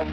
[0.00, 0.06] Xin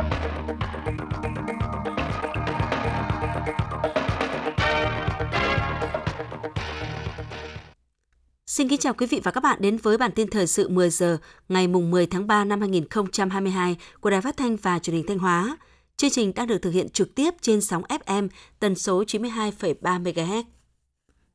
[8.70, 11.18] kính chào quý vị và các bạn đến với bản tin thời sự 10 giờ
[11.50, 15.20] ngày mùng 10 tháng 3 năm 2022 của Đài Phát thanh và Truyền hình Thanh
[15.20, 15.58] Hóa.
[15.98, 18.28] Chương trình đang được thực hiện trực tiếp trên sóng FM
[18.60, 20.44] tần số 92,3 MHz.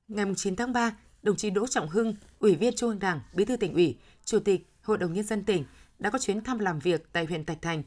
[0.08, 3.44] Ngày 9 tháng 3, đồng chí Đỗ Trọng Hưng, Ủy viên Trung ương Đảng, Bí
[3.44, 5.64] thư tỉnh ủy, Chủ tịch Hội đồng nhân dân tỉnh
[5.98, 7.82] đã có chuyến thăm làm việc tại huyện Thạch Thành,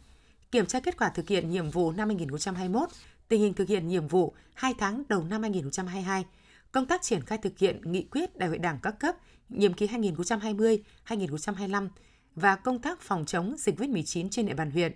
[0.52, 2.90] kiểm tra kết quả thực hiện nhiệm vụ năm 2021,
[3.28, 6.26] tình hình thực hiện nhiệm vụ 2 tháng đầu năm 2022,
[6.72, 9.16] công tác triển khai thực hiện nghị quyết Đại hội Đảng các cấp
[9.50, 11.90] nhiệm kỳ 2020-2025
[12.36, 14.92] và công tác phòng chống dịch COVID-19 trên địa bàn huyện.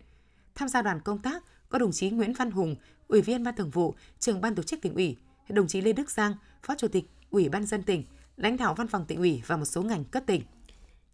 [0.55, 2.75] Tham gia đoàn công tác có đồng chí Nguyễn Văn Hùng,
[3.07, 5.17] Ủy viên Ban Thường vụ, Trưởng ban Tổ chức tỉnh ủy,
[5.49, 8.03] đồng chí Lê Đức Giang, Phó Chủ tịch Ủy ban dân tỉnh,
[8.37, 10.41] lãnh đạo Văn phòng tỉnh ủy và một số ngành cấp tỉnh.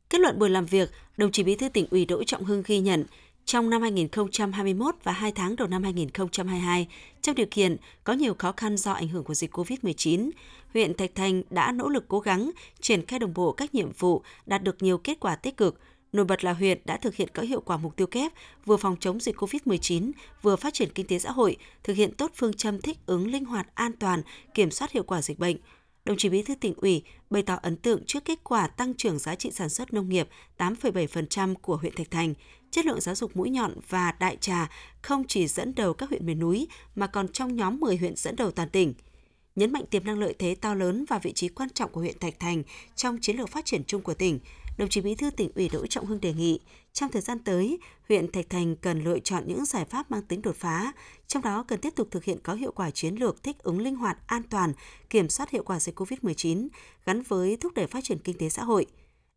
[0.10, 2.80] Kết luận buổi làm việc, đồng chí Bí thư tỉnh ủy Đỗ Trọng Hưng ghi
[2.80, 3.06] nhận
[3.46, 6.88] trong năm 2021 và 2 tháng đầu năm 2022,
[7.22, 10.30] trong điều kiện có nhiều khó khăn do ảnh hưởng của dịch COVID-19,
[10.74, 12.52] huyện Thạch Thành đã nỗ lực cố gắng
[12.82, 15.80] triển khai đồng bộ các nhiệm vụ, đạt được nhiều kết quả tích cực.
[16.14, 18.32] Nổi bật là huyện đã thực hiện có hiệu quả mục tiêu kép
[18.66, 22.32] vừa phòng chống dịch COVID-19, vừa phát triển kinh tế xã hội, thực hiện tốt
[22.36, 24.22] phương châm thích ứng linh hoạt, an toàn,
[24.54, 25.58] kiểm soát hiệu quả dịch bệnh–
[26.06, 29.20] đồng chí Bí thư tỉnh ủy bày tỏ ấn tượng trước kết quả tăng trưởng
[29.20, 32.34] giá trị sản xuất nông nghiệp 8,7% của huyện Thạch Thành,
[32.72, 34.70] chất lượng giáo dục mũi nhọn và đại trà
[35.02, 38.36] không chỉ dẫn đầu các huyện miền núi mà còn trong nhóm 10 huyện dẫn
[38.36, 38.94] đầu toàn tỉnh.
[39.56, 42.20] Nhấn mạnh tiềm năng lợi thế to lớn và vị trí quan trọng của huyện
[42.20, 42.64] Thạch Thành
[42.96, 44.40] trong chiến lược phát triển chung của tỉnh,
[44.78, 46.60] đồng chí Bí thư tỉnh ủy Đỗ Trọng Hưng đề nghị
[46.94, 50.42] trong thời gian tới, huyện Thạch Thành cần lựa chọn những giải pháp mang tính
[50.42, 50.94] đột phá,
[51.28, 53.96] trong đó cần tiếp tục thực hiện có hiệu quả chiến lược thích ứng linh
[53.96, 54.74] hoạt, an toàn,
[55.10, 56.68] kiểm soát hiệu quả dịch COVID-19
[57.06, 58.86] gắn với thúc đẩy phát triển kinh tế xã hội.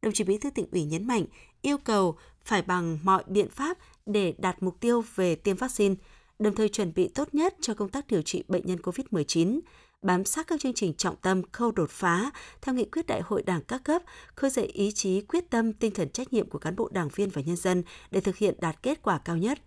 [0.03, 1.25] Đồng chí Bí thư tỉnh ủy nhấn mạnh
[1.63, 5.95] yêu cầu phải bằng mọi biện pháp để đạt mục tiêu về tiêm vaccine,
[6.39, 9.61] đồng thời chuẩn bị tốt nhất cho công tác điều trị bệnh nhân COVID-19,
[10.03, 12.31] bám sát các chương trình trọng tâm khâu đột phá
[12.63, 14.03] theo nghị quyết đại hội đảng các cấp,
[14.35, 17.31] khơi dậy ý chí quyết tâm tinh thần trách nhiệm của cán bộ đảng viên
[17.31, 19.59] và nhân dân để thực hiện đạt kết quả cao nhất.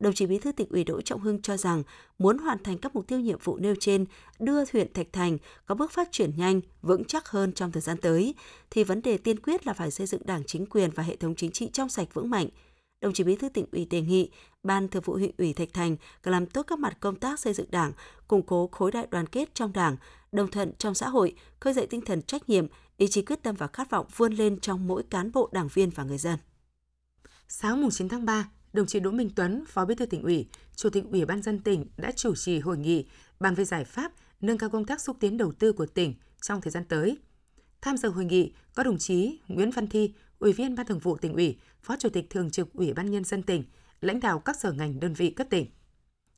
[0.00, 1.82] Đồng chí Bí thư tỉnh ủy Đỗ Trọng Hưng cho rằng
[2.18, 4.04] muốn hoàn thành các mục tiêu nhiệm vụ nêu trên,
[4.38, 7.96] đưa huyện Thạch Thành có bước phát triển nhanh, vững chắc hơn trong thời gian
[7.96, 8.34] tới,
[8.70, 11.34] thì vấn đề tiên quyết là phải xây dựng đảng chính quyền và hệ thống
[11.34, 12.48] chính trị trong sạch vững mạnh,
[13.04, 14.30] đồng chí Bí thư tỉnh ủy đề nghị
[14.62, 17.52] Ban Thường vụ huyện ủy Thạch Thành cần làm tốt các mặt công tác xây
[17.54, 17.92] dựng Đảng,
[18.28, 19.96] củng cố khối đại đoàn kết trong Đảng,
[20.32, 22.66] đồng thuận trong xã hội, khơi dậy tinh thần trách nhiệm,
[22.96, 25.90] ý chí quyết tâm và khát vọng vươn lên trong mỗi cán bộ đảng viên
[25.90, 26.38] và người dân.
[27.48, 30.90] Sáng 9 tháng 3, đồng chí Đỗ Minh Tuấn, Phó Bí thư tỉnh ủy, Chủ
[30.90, 33.06] tịch Ủy ban dân tỉnh đã chủ trì hội nghị
[33.40, 36.60] bàn về giải pháp nâng cao công tác xúc tiến đầu tư của tỉnh trong
[36.60, 37.18] thời gian tới.
[37.80, 41.16] Tham dự hội nghị có đồng chí Nguyễn Văn Thi, Ủy viên Ban Thường vụ
[41.16, 43.64] tỉnh ủy, Phó Chủ tịch Thường trực Ủy ban Nhân dân tỉnh,
[44.00, 45.66] lãnh đạo các sở ngành đơn vị cấp tỉnh.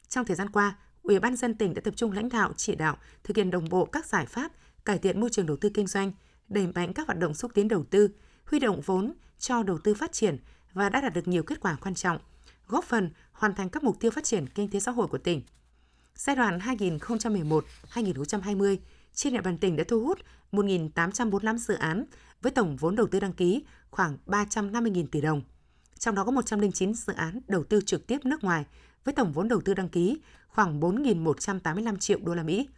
[0.09, 2.97] Trong thời gian qua, Ủy ban dân tỉnh đã tập trung lãnh đạo chỉ đạo
[3.25, 4.53] thực hiện đồng bộ các giải pháp
[4.85, 6.12] cải thiện môi trường đầu tư kinh doanh,
[6.49, 8.09] đẩy mạnh các hoạt động xúc tiến đầu tư,
[8.45, 10.39] huy động vốn cho đầu tư phát triển
[10.73, 12.19] và đã đạt được nhiều kết quả quan trọng,
[12.67, 15.43] góp phần hoàn thành các mục tiêu phát triển kinh tế xã hội của tỉnh.
[16.15, 18.77] Giai đoạn 2011-2020,
[19.15, 20.19] trên địa bàn tỉnh đã thu hút
[20.53, 22.05] 1.845 dự án
[22.43, 23.65] với tổng vốn đầu tư đăng ký
[23.97, 25.43] khoảng 350.000 tỷ đồng.
[25.99, 28.65] Trong đó có 109 dự án đầu tư trực tiếp nước ngoài
[29.05, 32.69] với tổng vốn đầu tư đăng ký khoảng 4.185 triệu đô la Mỹ.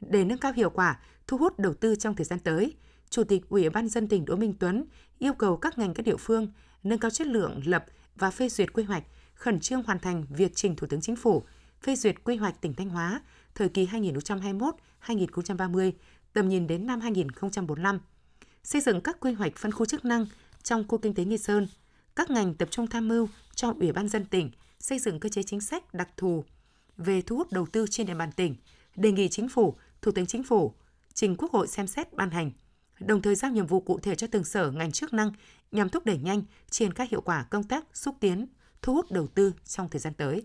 [0.00, 2.74] Để nâng cao hiệu quả thu hút đầu tư trong thời gian tới,
[3.10, 4.84] Chủ tịch Ủy ban dân tỉnh Đỗ Minh Tuấn
[5.18, 6.52] yêu cầu các ngành các địa phương
[6.82, 7.84] nâng cao chất lượng lập
[8.16, 9.04] và phê duyệt quy hoạch,
[9.34, 11.42] khẩn trương hoàn thành việc trình Thủ tướng Chính phủ
[11.82, 13.20] phê duyệt quy hoạch tỉnh Thanh Hóa
[13.54, 15.92] thời kỳ 2021-2030,
[16.32, 18.00] tầm nhìn đến năm 2045.
[18.66, 20.26] Xây dựng các quy hoạch phân khu chức năng
[20.62, 21.68] trong khu kinh tế Nghi Sơn,
[22.16, 24.50] các ngành tập trung tham mưu cho Ủy ban dân tỉnh
[24.80, 26.44] xây dựng cơ chế chính sách đặc thù
[26.96, 28.56] về thu hút đầu tư trên địa bàn tỉnh,
[28.96, 30.74] đề nghị chính phủ, Thủ tướng Chính phủ
[31.14, 32.50] trình Quốc hội xem xét ban hành,
[33.00, 35.32] đồng thời giao nhiệm vụ cụ thể cho từng sở ngành chức năng
[35.72, 38.46] nhằm thúc đẩy nhanh triển khai hiệu quả công tác xúc tiến,
[38.82, 40.42] thu hút đầu tư trong thời gian tới.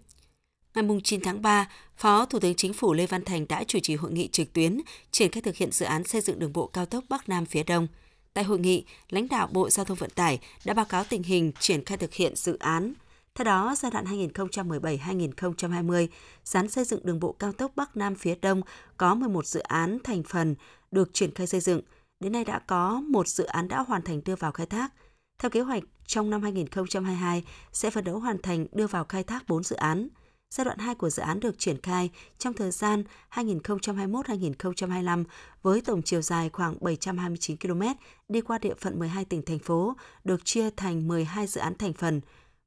[0.75, 3.95] Ngày 9 tháng 3, Phó Thủ tướng Chính phủ Lê Văn Thành đã chủ trì
[3.95, 4.81] hội nghị trực tuyến
[5.11, 7.63] triển khai thực hiện dự án xây dựng đường bộ cao tốc Bắc Nam phía
[7.63, 7.87] Đông.
[8.33, 11.51] Tại hội nghị, lãnh đạo Bộ Giao thông Vận tải đã báo cáo tình hình
[11.59, 12.93] triển khai thực hiện dự án.
[13.35, 16.07] Theo đó, giai đoạn 2017-2020,
[16.43, 18.61] dự xây dựng đường bộ cao tốc Bắc Nam phía Đông
[18.97, 20.55] có 11 dự án thành phần
[20.91, 21.81] được triển khai xây dựng.
[22.19, 24.93] Đến nay đã có một dự án đã hoàn thành đưa vào khai thác.
[25.39, 27.43] Theo kế hoạch, trong năm 2022
[27.73, 30.07] sẽ phấn đấu hoàn thành đưa vào khai thác 4 dự án–
[30.51, 35.23] Giai đoạn 2 của dự án được triển khai trong thời gian 2021-2025
[35.61, 37.81] với tổng chiều dài khoảng 729 km
[38.29, 41.93] đi qua địa phận 12 tỉnh thành phố, được chia thành 12 dự án thành
[41.93, 42.21] phần,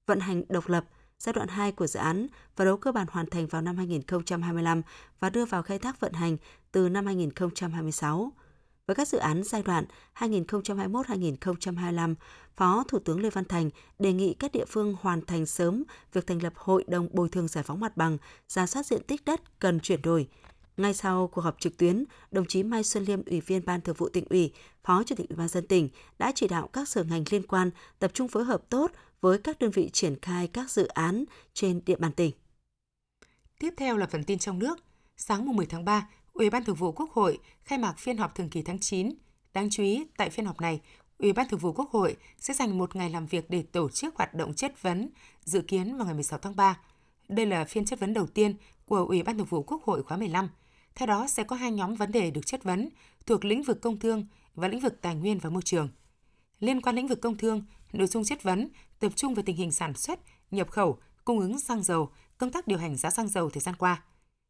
[0.07, 0.85] vận hành độc lập.
[1.19, 2.27] giai đoạn 2 của dự án
[2.57, 4.83] và đấu cơ bản hoàn thành vào năm 2025
[5.21, 6.37] và đưa vào khai thác vận hành
[6.73, 8.33] từ năm 2026.
[8.87, 9.85] Với các dự án giai đoạn
[10.19, 12.15] 2021-2025,
[12.57, 16.27] Phó Thủ tướng Lê Văn Thành đề nghị các địa phương hoàn thành sớm việc
[16.27, 19.61] thành lập Hội đồng bồi thường giải phóng mặt bằng, ra soát diện tích đất
[19.61, 20.29] cần chuyển đổi.
[20.77, 23.97] Ngay sau cuộc họp trực tuyến, đồng chí Mai Xuân Liêm, Ủy viên Ban Thường
[23.99, 24.53] vụ tỉnh ủy,
[24.85, 25.89] Phó Chủ tịch Ủy ban dân tỉnh
[26.19, 28.91] đã chỉ đạo các sở ngành liên quan tập trung phối hợp tốt
[29.21, 32.33] với các đơn vị triển khai các dự án trên địa bàn tỉnh.
[33.59, 34.79] Tiếp theo là phần tin trong nước.
[35.17, 38.49] Sáng 10 tháng 3, Ủy ban Thường vụ Quốc hội khai mạc phiên họp thường
[38.49, 39.11] kỳ tháng 9.
[39.53, 40.81] Đáng chú ý, tại phiên họp này,
[41.19, 44.17] Ủy ban Thường vụ Quốc hội sẽ dành một ngày làm việc để tổ chức
[44.17, 45.09] hoạt động chất vấn,
[45.45, 46.79] dự kiến vào ngày 16 tháng 3.
[47.29, 48.55] Đây là phiên chất vấn đầu tiên
[48.87, 50.49] của Ủy ban Thường vụ Quốc hội khóa 15.
[50.95, 52.89] Theo đó sẽ có hai nhóm vấn đề được chất vấn
[53.27, 55.89] thuộc lĩnh vực công thương và lĩnh vực tài nguyên và môi trường.
[56.61, 59.73] Liên quan lĩnh vực công thương, nội dung chất vấn tập trung về tình hình
[59.73, 60.21] sản xuất,
[60.51, 63.75] nhập khẩu, cung ứng xăng dầu, công tác điều hành giá xăng dầu thời gian
[63.77, 64.03] qua.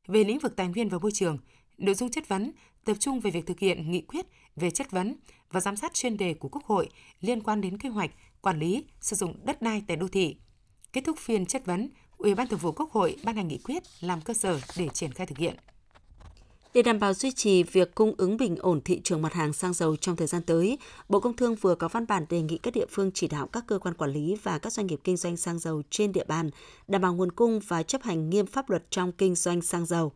[0.07, 1.39] Về lĩnh vực tài nguyên và môi trường,
[1.79, 2.53] nội dung chất vấn
[2.85, 4.27] tập trung về việc thực hiện nghị quyết
[4.57, 5.17] về chất vấn
[5.51, 6.89] và giám sát chuyên đề của Quốc hội
[7.21, 8.11] liên quan đến kế hoạch,
[8.41, 10.37] quản lý, sử dụng đất đai tại đô thị.
[10.93, 13.83] Kết thúc phiên chất vấn, Ủy ban Thường vụ Quốc hội ban hành nghị quyết
[14.01, 15.55] làm cơ sở để triển khai thực hiện.
[16.75, 19.73] Để đảm bảo duy trì việc cung ứng bình ổn thị trường mặt hàng xăng
[19.73, 20.79] dầu trong thời gian tới,
[21.09, 23.65] Bộ Công Thương vừa có văn bản đề nghị các địa phương chỉ đạo các
[23.67, 26.51] cơ quan quản lý và các doanh nghiệp kinh doanh xăng dầu trên địa bàn
[26.89, 30.13] đảm bảo nguồn cung và chấp hành nghiêm pháp luật trong kinh doanh xăng dầu.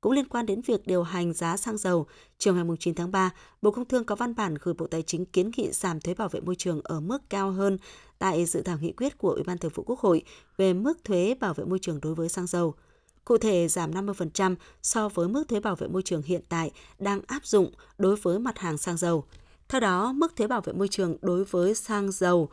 [0.00, 2.06] Cũng liên quan đến việc điều hành giá xăng dầu,
[2.38, 3.30] chiều ngày 9 tháng 3,
[3.62, 6.28] Bộ Công Thương có văn bản gửi Bộ Tài chính kiến nghị giảm thuế bảo
[6.28, 7.78] vệ môi trường ở mức cao hơn
[8.18, 10.22] tại dự thảo nghị quyết của Ủy ban Thường vụ Quốc hội
[10.56, 12.74] về mức thuế bảo vệ môi trường đối với xăng dầu–
[13.26, 17.20] Cụ thể giảm 50% so với mức thuế bảo vệ môi trường hiện tại đang
[17.26, 19.24] áp dụng đối với mặt hàng xăng dầu.
[19.68, 22.48] Theo đó, mức thuế bảo vệ môi trường đối với xăng dầu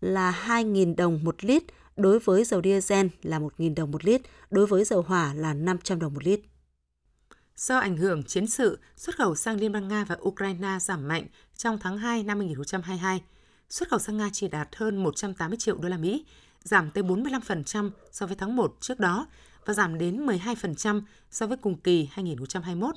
[0.00, 1.62] là 2.000 đồng một lít,
[1.96, 5.98] đối với dầu diesel là 1.000 đồng một lít, đối với dầu hỏa là 500
[5.98, 6.40] đồng một lít.
[7.56, 11.26] Do ảnh hưởng chiến sự, xuất khẩu sang Liên bang Nga và Ukraine giảm mạnh
[11.56, 13.22] trong tháng 2 năm 2022.
[13.68, 16.26] Xuất khẩu sang Nga chỉ đạt hơn 180 triệu đô la Mỹ,
[16.62, 19.26] giảm tới 45% so với tháng 1 trước đó
[19.64, 22.94] và giảm đến 12% so với cùng kỳ 2021.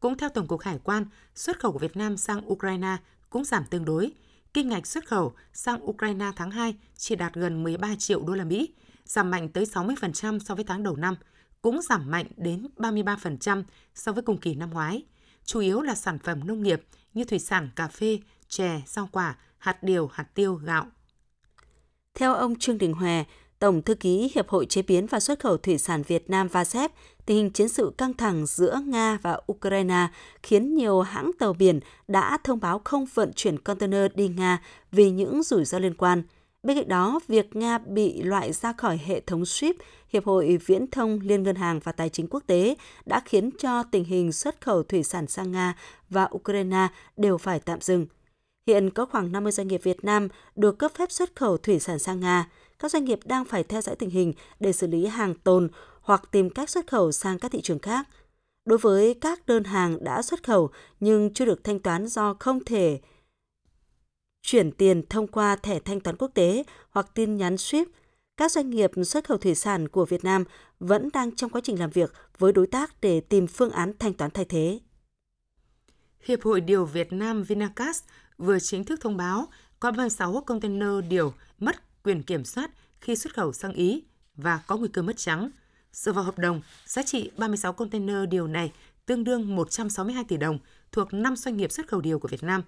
[0.00, 2.96] Cũng theo Tổng cục Hải quan, xuất khẩu của Việt Nam sang Ukraine
[3.30, 4.12] cũng giảm tương đối.
[4.54, 8.44] Kinh ngạch xuất khẩu sang Ukraine tháng 2 chỉ đạt gần 13 triệu đô la
[8.44, 8.74] Mỹ,
[9.04, 11.14] giảm mạnh tới 60% so với tháng đầu năm,
[11.62, 13.62] cũng giảm mạnh đến 33%
[13.94, 15.02] so với cùng kỳ năm ngoái.
[15.44, 16.82] Chủ yếu là sản phẩm nông nghiệp
[17.14, 18.18] như thủy sản, cà phê,
[18.48, 20.86] chè, rau quả, hạt điều, hạt tiêu, gạo.
[22.14, 23.24] Theo ông Trương Đình Hòe,
[23.60, 26.92] Tổng thư ký Hiệp hội Chế biến và Xuất khẩu Thủy sản Việt Nam VASEP,
[27.26, 30.08] tình hình chiến sự căng thẳng giữa Nga và Ukraine
[30.42, 34.62] khiến nhiều hãng tàu biển đã thông báo không vận chuyển container đi Nga
[34.92, 36.22] vì những rủi ro liên quan.
[36.62, 39.74] Bên cạnh đó, việc Nga bị loại ra khỏi hệ thống SWIFT,
[40.08, 42.74] Hiệp hội Viễn thông Liên ngân hàng và Tài chính quốc tế
[43.06, 45.74] đã khiến cho tình hình xuất khẩu thủy sản sang Nga
[46.10, 48.06] và Ukraine đều phải tạm dừng.
[48.66, 51.98] Hiện có khoảng 50 doanh nghiệp Việt Nam được cấp phép xuất khẩu thủy sản
[51.98, 52.46] sang Nga
[52.80, 55.68] các doanh nghiệp đang phải theo dõi tình hình để xử lý hàng tồn
[56.00, 58.08] hoặc tìm cách xuất khẩu sang các thị trường khác.
[58.64, 62.64] Đối với các đơn hàng đã xuất khẩu nhưng chưa được thanh toán do không
[62.64, 63.00] thể
[64.42, 67.84] chuyển tiền thông qua thẻ thanh toán quốc tế hoặc tin nhắn SWIFT,
[68.36, 70.44] các doanh nghiệp xuất khẩu thủy sản của Việt Nam
[70.80, 74.14] vẫn đang trong quá trình làm việc với đối tác để tìm phương án thanh
[74.14, 74.80] toán thay thế.
[76.24, 78.04] Hiệp hội Điều Việt Nam Vinacast
[78.38, 79.46] vừa chính thức thông báo
[79.80, 84.02] có 36 container điều mất quyền kiểm soát khi xuất khẩu sang Ý
[84.36, 85.50] và có nguy cơ mất trắng.
[85.92, 88.72] Dựa vào hợp đồng, giá trị 36 container điều này
[89.06, 90.58] tương đương 162 tỷ đồng
[90.92, 92.62] thuộc 5 doanh nghiệp xuất khẩu điều của Việt Nam.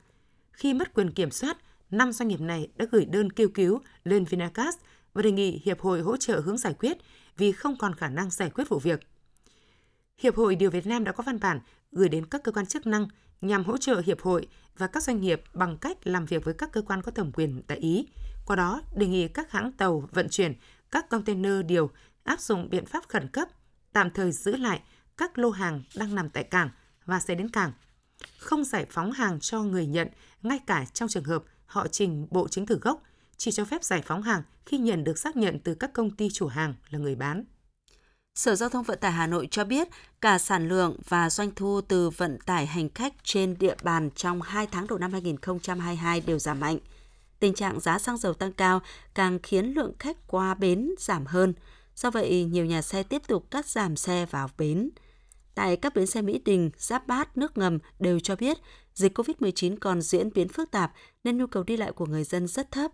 [0.53, 1.59] Khi mất quyền kiểm soát,
[1.91, 4.79] 5 doanh nghiệp này đã gửi đơn kêu cứu lên Vinacast
[5.15, 6.99] và đề nghị Hiệp hội hỗ trợ hướng giải quyết
[7.37, 9.01] vì không còn khả năng giải quyết vụ việc.
[10.19, 11.61] Hiệp hội Điều Việt Nam đã có văn bản
[11.93, 13.09] gửi đến các cơ quan chức năng
[13.41, 14.49] nhằm hỗ trợ Hiệp hội
[14.79, 17.63] và các doanh nghiệp bằng cách làm việc với các cơ quan có thẩm quyền
[17.67, 18.07] tại Ý,
[18.47, 20.55] qua đó đề nghị các hãng tàu vận chuyển
[20.91, 21.91] các container điều
[22.25, 23.49] áp dụng biện pháp khẩn cấp,
[23.93, 24.81] tạm thời giữ lại
[25.17, 26.71] các lô hàng đang nằm tại cảng
[27.05, 27.73] và sẽ đến cảng.
[28.39, 30.09] Không giải phóng hàng cho người nhận
[30.43, 33.03] ngay cả trong trường hợp họ trình bộ chứng từ gốc,
[33.37, 36.29] chỉ cho phép giải phóng hàng khi nhận được xác nhận từ các công ty
[36.31, 37.45] chủ hàng là người bán.
[38.35, 39.89] Sở Giao thông Vận tải Hà Nội cho biết
[40.21, 44.43] cả sản lượng và doanh thu từ vận tải hành khách trên địa bàn trong
[44.43, 46.79] 2 tháng đầu năm 2022 đều giảm mạnh.
[47.43, 48.81] Tình trạng giá xăng dầu tăng cao
[49.15, 51.55] càng khiến lượng khách qua bến giảm hơn.
[51.97, 54.91] Do vậy, nhiều nhà xe tiếp tục cắt giảm xe vào bến.
[55.55, 58.59] Tại các bến xe Mỹ Đình, Giáp Bát, nước ngầm đều cho biết
[58.95, 60.93] dịch COVID-19 còn diễn biến phức tạp
[61.25, 62.91] nên nhu cầu đi lại của người dân rất thấp.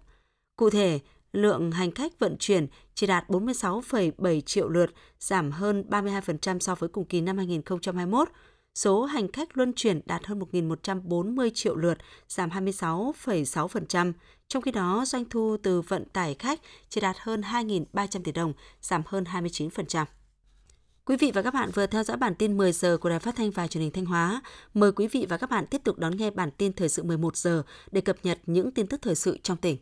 [0.56, 0.98] Cụ thể,
[1.32, 4.90] lượng hành khách vận chuyển chỉ đạt 46,7 triệu lượt,
[5.20, 8.28] giảm hơn 32% so với cùng kỳ năm 2021.
[8.78, 14.12] Số hành khách luân chuyển đạt hơn 1.140 triệu lượt, giảm 26,6%.
[14.48, 18.52] Trong khi đó, doanh thu từ vận tải khách chỉ đạt hơn 2.300 tỷ đồng,
[18.80, 20.04] giảm hơn 29%.
[21.04, 23.36] Quý vị và các bạn vừa theo dõi bản tin 10 giờ của Đài Phát
[23.36, 24.42] thanh và Truyền hình Thanh Hóa.
[24.74, 27.36] Mời quý vị và các bạn tiếp tục đón nghe bản tin thời sự 11
[27.36, 29.76] giờ để cập nhật những tin tức thời sự trong tỉnh.